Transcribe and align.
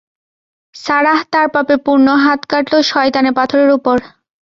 Sarah 0.75 1.19
তার 1.33 1.47
পাপে 1.55 1.75
পূর্ণ 1.85 2.07
হাত 2.23 2.41
কাটলো 2.51 2.77
শয়তানের 2.91 3.37
পাথরের 3.39 3.69
উপর। 3.77 3.97